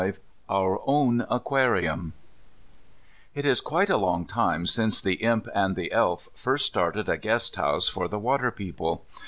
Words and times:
V 0.03 0.13
OUR 0.49 0.81
OWN 0.87 1.27
AQUARIUM 1.29 2.13
It 3.35 3.45
is 3.45 3.61
quite 3.61 3.91
a 3.91 3.97
long 3.97 4.25
time 4.25 4.65
since 4.65 4.99
the 4.99 5.21
Imp 5.21 5.47
and 5.53 5.75
the 5.75 5.91
Elf 5.91 6.27
first 6.33 6.65
started 6.65 7.07
a 7.07 7.17
guest 7.17 7.55
house 7.55 7.87
for 7.87 8.07
the 8.07 8.17
water 8.17 8.49
people. 8.49 9.05